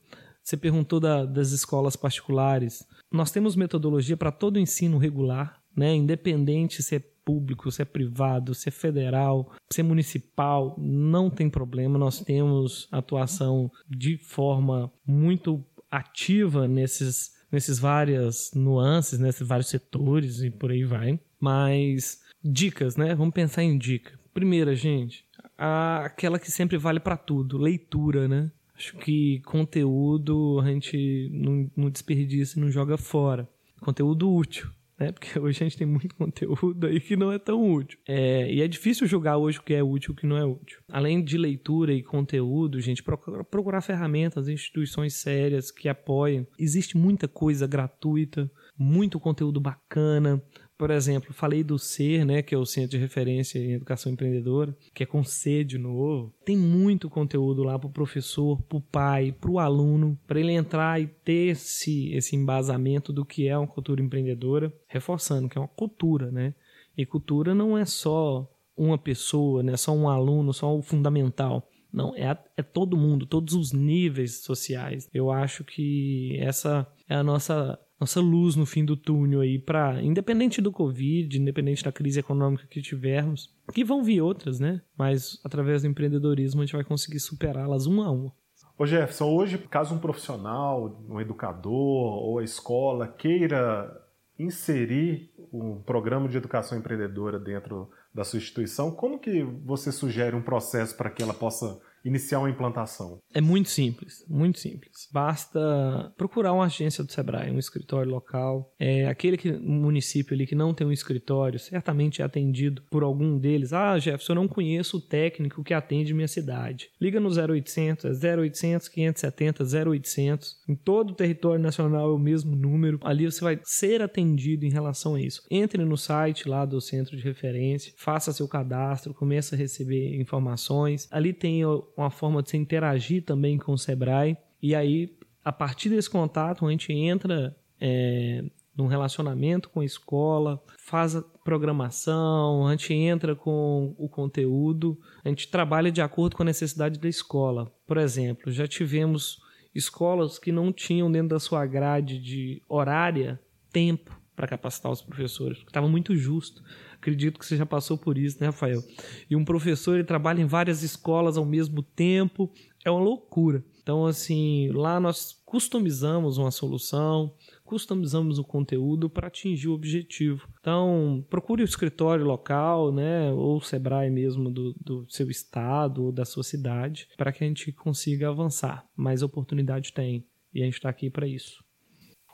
[0.44, 2.86] Você perguntou da, das escolas particulares.
[3.12, 5.94] Nós temos metodologia para todo o ensino regular, né?
[5.94, 11.50] Independente se é público, se é privado, se é federal, se é municipal, não tem
[11.50, 12.00] problema.
[12.00, 20.52] Nós temos atuação de forma muito ativa nesses nesses várias nuances, nesses vários setores e
[20.52, 21.20] por aí vai.
[21.40, 23.16] Mas dicas, né?
[23.16, 24.20] Vamos pensar em dica.
[24.34, 25.26] Primeira, gente,
[25.58, 28.52] aquela que sempre vale para tudo, leitura, né?
[28.76, 33.48] Acho que conteúdo a gente não, não desperdiça não joga fora.
[33.82, 35.12] Conteúdo útil né?
[35.14, 37.98] Porque hoje a gente tem muito conteúdo aí que não é tão útil.
[38.08, 40.46] É, e é difícil julgar hoje o que é útil e o que não é
[40.46, 40.80] útil.
[40.92, 46.46] Além de leitura e conteúdo, gente, procurar ferramentas, instituições sérias que apoiem.
[46.60, 50.44] Existe muita coisa gratuita, muito conteúdo bacana,
[50.80, 54.74] por exemplo, falei do CER, né, que é o Centro de Referência em Educação Empreendedora,
[54.94, 56.34] que é com C de novo.
[56.46, 60.54] Tem muito conteúdo lá para o professor, para o pai, para o aluno, para ele
[60.54, 65.62] entrar e ter esse, esse embasamento do que é uma cultura empreendedora, reforçando que é
[65.62, 66.56] uma cultura, né?
[66.98, 71.70] E cultura não é só uma pessoa, né, só um aluno, só o fundamental.
[71.92, 75.10] Não, é, é todo mundo, todos os níveis sociais.
[75.14, 80.02] Eu acho que essa é a nossa nossa luz no fim do túnel aí para
[80.02, 84.82] independente do Covid, independente da crise econômica que tivermos, que vão vir outras, né?
[84.98, 88.34] Mas através do empreendedorismo a gente vai conseguir superá-las uma a uma.
[88.78, 93.94] Ô Jefferson, hoje, caso um profissional, um educador ou a escola queira
[94.38, 100.42] inserir um programa de educação empreendedora dentro da sua instituição, como que você sugere um
[100.42, 103.20] processo para que ela possa iniciar uma implantação?
[103.34, 105.08] É muito simples, muito simples.
[105.12, 108.74] Basta procurar uma agência do Sebrae, um escritório local.
[108.80, 113.04] É aquele que, um município ali que não tem um escritório, certamente é atendido por
[113.04, 113.74] algum deles.
[113.74, 116.90] Ah, Jefferson, eu não conheço o técnico que atende minha cidade.
[117.00, 120.56] Liga no 0800, é 0800 570 0800.
[120.68, 123.00] Em todo o território nacional é o mesmo número.
[123.04, 125.44] Ali você vai ser atendido em relação a isso.
[125.50, 131.08] Entre no site lá do centro de referência, faça seu cadastro, comece a receber informações.
[131.12, 131.64] Ali tem
[132.02, 134.38] uma forma de você interagir também com o Sebrae.
[134.62, 138.44] E aí, a partir desse contato, a gente entra é,
[138.76, 145.30] num relacionamento com a escola, faz a programação, a gente entra com o conteúdo, a
[145.30, 147.72] gente trabalha de acordo com a necessidade da escola.
[147.86, 149.42] Por exemplo, já tivemos
[149.74, 153.40] escolas que não tinham dentro da sua grade de horária
[153.72, 156.64] tempo para capacitar os professores, porque estava muito justo.
[157.00, 158.84] Acredito que você já passou por isso, né, Rafael?
[159.30, 162.52] E um professor ele trabalha em várias escolas ao mesmo tempo,
[162.84, 163.64] é uma loucura.
[163.82, 167.34] Então, assim, lá nós customizamos uma solução,
[167.64, 170.48] customizamos o conteúdo para atingir o objetivo.
[170.60, 176.12] Então, procure o escritório local, né, ou o Sebrae mesmo do, do seu estado ou
[176.12, 178.86] da sua cidade, para que a gente consiga avançar.
[178.96, 181.64] Mais oportunidade tem e a gente está aqui para isso.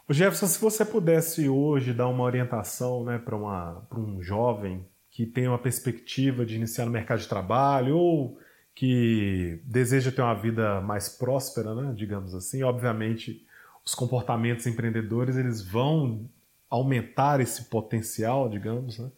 [0.08, 5.48] O Jefferson, se você pudesse hoje dar uma orientação né, para um jovem que tem
[5.48, 8.40] uma perspectiva de iniciar no mercado de trabalho ou
[8.76, 13.48] que deseja ter uma vida mais próspera, né, digamos assim, obviamente
[13.84, 16.30] os comportamentos empreendedores eles vão
[16.70, 19.00] aumentar esse potencial, digamos.
[19.00, 19.06] Né?
[19.08, 19.12] O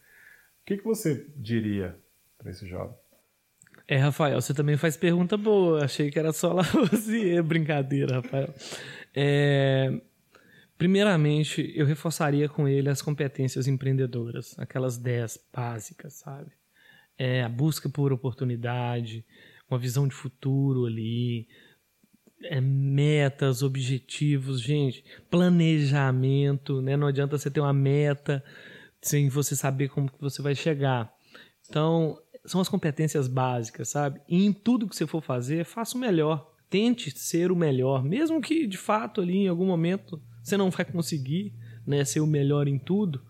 [0.65, 1.97] que, que você diria
[2.37, 2.95] para esse jovem?
[3.87, 5.85] É, Rafael, você também faz pergunta boa.
[5.85, 7.41] Achei que era só lá você.
[7.41, 8.53] Brincadeira, Rafael.
[9.15, 10.01] É,
[10.77, 16.51] Primeiramente, eu reforçaria com ele as competências empreendedoras, aquelas 10 básicas, sabe?
[17.17, 19.25] É, a busca por oportunidade,
[19.67, 21.47] uma visão de futuro ali,
[22.43, 26.95] é, metas, objetivos, gente, planejamento, né?
[26.95, 28.43] Não adianta você ter uma meta
[29.01, 31.11] sem você saber como que você vai chegar.
[31.67, 34.21] Então, são as competências básicas, sabe?
[34.27, 36.53] E em tudo que você for fazer, faça o melhor.
[36.69, 40.85] Tente ser o melhor, mesmo que de fato ali em algum momento você não vai
[40.85, 41.53] conseguir
[41.85, 43.21] né, ser o melhor em tudo,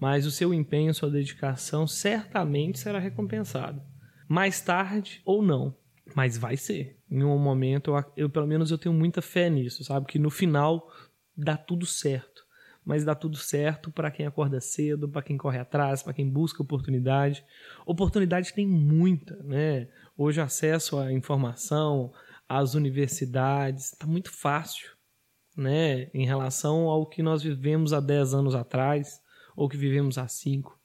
[0.00, 3.80] mas o seu empenho, sua dedicação certamente será recompensado.
[4.28, 5.76] Mais tarde ou não,
[6.14, 6.98] mas vai ser.
[7.08, 10.06] Em um momento, eu, eu pelo menos eu tenho muita fé nisso, sabe?
[10.06, 10.88] Que no final
[11.36, 12.40] dá tudo certo.
[12.84, 16.62] Mas dá tudo certo para quem acorda cedo, para quem corre atrás, para quem busca
[16.62, 17.44] oportunidade.
[17.86, 19.88] Oportunidade tem muita, né?
[20.16, 22.12] Hoje acesso à informação,
[22.48, 24.99] às universidades, está muito fácil
[25.56, 29.20] né, em relação ao que nós vivemos há 10 anos atrás
[29.56, 30.78] ou que vivemos há 5.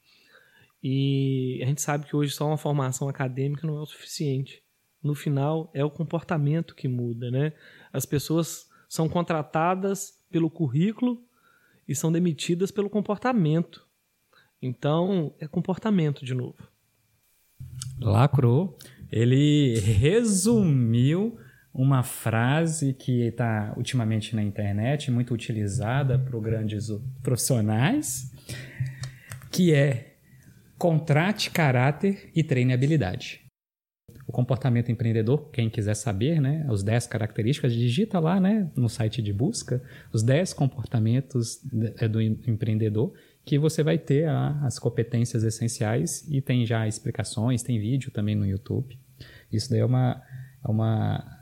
[0.82, 4.62] E a gente sabe que hoje só uma formação acadêmica não é o suficiente.
[5.02, 7.52] No final, é o comportamento que muda, né?
[7.92, 11.22] As pessoas são contratadas pelo currículo
[11.88, 13.86] e são demitidas pelo comportamento.
[14.60, 16.56] Então, é comportamento de novo.
[18.00, 18.76] Lacrou.
[19.10, 21.38] Ele resumiu
[21.76, 26.88] uma frase que está ultimamente na internet, muito utilizada por grandes
[27.22, 28.32] profissionais,
[29.50, 30.14] que é
[30.78, 33.42] contrate caráter e treine habilidade.
[34.26, 39.20] O comportamento empreendedor, quem quiser saber, né, os 10 características, digita lá né, no site
[39.20, 41.60] de busca os 10 comportamentos
[41.98, 43.12] é, do empreendedor
[43.44, 48.44] que você vai ter as competências essenciais e tem já explicações, tem vídeo também no
[48.44, 48.98] YouTube.
[49.52, 50.20] Isso daí é uma,
[50.66, 51.35] é uma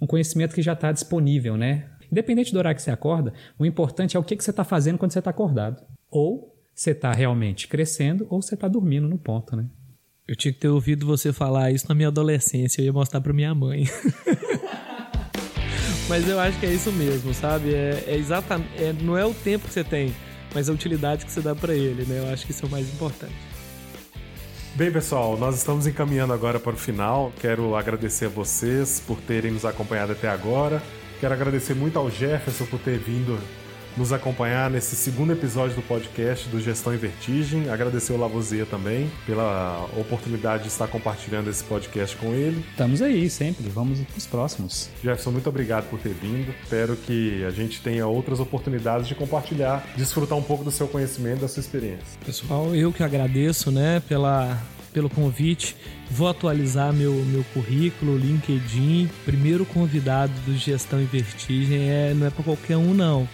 [0.00, 1.86] um conhecimento que já está disponível, né?
[2.10, 4.98] Independente do horário que você acorda, o importante é o que, que você está fazendo
[4.98, 5.82] quando você está acordado.
[6.10, 9.66] Ou você está realmente crescendo, ou você está dormindo no ponto, né?
[10.26, 13.32] Eu tinha que ter ouvido você falar isso na minha adolescência, eu ia mostrar para
[13.32, 13.84] minha mãe.
[16.08, 17.74] mas eu acho que é isso mesmo, sabe?
[17.74, 20.14] É, é exatamente, é, não é o tempo que você tem,
[20.54, 22.20] mas a utilidade que você dá para ele, né?
[22.20, 23.49] Eu acho que isso é o mais importante.
[24.74, 27.32] Bem, pessoal, nós estamos encaminhando agora para o final.
[27.40, 30.80] Quero agradecer a vocês por terem nos acompanhado até agora.
[31.18, 33.36] Quero agradecer muito ao Jefferson por ter vindo
[33.96, 37.68] nos acompanhar nesse segundo episódio do podcast do Gestão em Vertigem.
[37.68, 42.64] Agradecer o Lavoisier também pela oportunidade de estar compartilhando esse podcast com ele.
[42.70, 44.90] Estamos aí sempre, vamos para os próximos.
[45.02, 46.54] Jefferson, muito obrigado por ter vindo.
[46.62, 51.40] Espero que a gente tenha outras oportunidades de compartilhar, desfrutar um pouco do seu conhecimento,
[51.40, 52.06] da sua experiência.
[52.24, 54.60] Pessoal, eu que agradeço, né, pela
[54.92, 55.76] pelo convite.
[56.10, 59.08] Vou atualizar meu, meu currículo, LinkedIn.
[59.24, 63.28] Primeiro convidado do Gestão em Vertigem é, não é para qualquer um, não.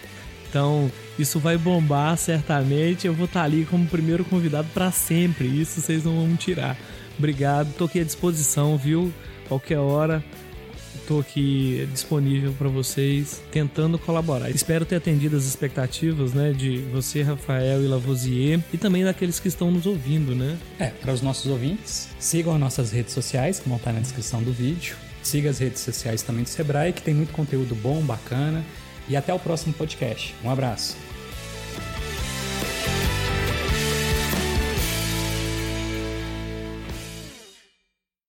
[0.49, 3.07] Então, isso vai bombar certamente.
[3.07, 5.47] Eu vou estar ali como primeiro convidado para sempre.
[5.47, 6.77] Isso vocês não vão tirar.
[7.17, 9.11] Obrigado, tô aqui à disposição, viu?
[9.47, 10.23] Qualquer hora,
[11.07, 14.49] tô aqui disponível para vocês, tentando colaborar.
[14.49, 19.47] Espero ter atendido as expectativas, né, de você, Rafael e Lavoisier, e também daqueles que
[19.47, 20.57] estão nos ouvindo, né?
[20.77, 24.43] É, para os nossos ouvintes, sigam as nossas redes sociais, que vão estar na descrição
[24.43, 24.95] do vídeo.
[25.23, 28.63] Siga as redes sociais também do Sebrae, que tem muito conteúdo bom, bacana.
[29.09, 30.35] E até o próximo podcast.
[30.43, 31.06] Um abraço.